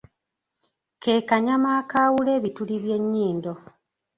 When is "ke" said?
1.01-1.13